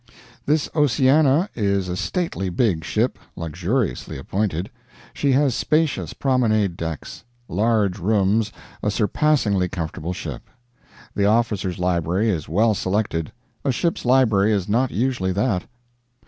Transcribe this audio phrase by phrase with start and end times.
[0.47, 4.71] This 'Oceana' is a stately big ship, luxuriously appointed.
[5.13, 7.23] She has spacious promenade decks.
[7.47, 8.51] Large rooms;
[8.81, 10.49] a surpassingly comfortable ship.
[11.15, 13.31] The officers' library is well selected;
[13.63, 15.65] a ship's library is not usually that